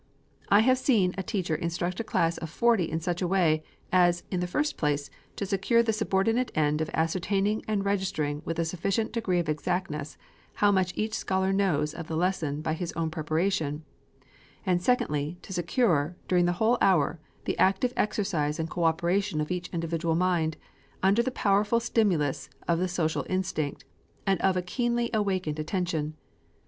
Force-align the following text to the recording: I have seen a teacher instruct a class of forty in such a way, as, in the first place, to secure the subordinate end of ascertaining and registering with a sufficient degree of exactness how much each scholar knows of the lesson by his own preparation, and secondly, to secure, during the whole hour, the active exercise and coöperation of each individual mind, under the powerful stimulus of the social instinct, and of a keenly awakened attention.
I 0.49 0.61
have 0.61 0.79
seen 0.79 1.13
a 1.15 1.21
teacher 1.21 1.53
instruct 1.53 1.99
a 1.99 2.03
class 2.03 2.39
of 2.39 2.49
forty 2.49 2.85
in 2.89 2.99
such 3.01 3.21
a 3.21 3.27
way, 3.27 3.61
as, 3.91 4.23
in 4.31 4.39
the 4.39 4.47
first 4.47 4.75
place, 4.75 5.11
to 5.35 5.45
secure 5.45 5.83
the 5.83 5.93
subordinate 5.93 6.51
end 6.55 6.81
of 6.81 6.89
ascertaining 6.95 7.63
and 7.67 7.85
registering 7.85 8.41
with 8.43 8.57
a 8.57 8.65
sufficient 8.65 9.11
degree 9.11 9.37
of 9.37 9.47
exactness 9.47 10.17
how 10.55 10.71
much 10.71 10.91
each 10.95 11.13
scholar 11.13 11.53
knows 11.53 11.93
of 11.93 12.07
the 12.07 12.17
lesson 12.17 12.63
by 12.63 12.73
his 12.73 12.91
own 12.93 13.11
preparation, 13.11 13.83
and 14.65 14.81
secondly, 14.81 15.37
to 15.43 15.53
secure, 15.53 16.15
during 16.27 16.45
the 16.45 16.53
whole 16.57 16.79
hour, 16.81 17.19
the 17.45 17.55
active 17.59 17.93
exercise 17.95 18.57
and 18.57 18.71
coöperation 18.71 19.39
of 19.39 19.51
each 19.51 19.69
individual 19.71 20.15
mind, 20.15 20.57
under 21.03 21.21
the 21.21 21.29
powerful 21.29 21.79
stimulus 21.79 22.49
of 22.67 22.79
the 22.79 22.87
social 22.87 23.23
instinct, 23.29 23.85
and 24.25 24.41
of 24.41 24.57
a 24.57 24.63
keenly 24.63 25.11
awakened 25.13 25.59
attention. 25.59 26.15